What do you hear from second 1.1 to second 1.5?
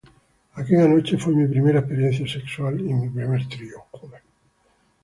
fue mi